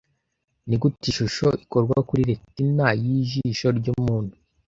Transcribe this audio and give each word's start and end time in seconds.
Nigute 0.67 1.05
ishusho 1.11 1.47
ikorwa 1.63 1.97
kuri 2.07 2.21
retina 2.29 2.85
yijisho 3.03 3.67
ryumuntu 3.77 4.33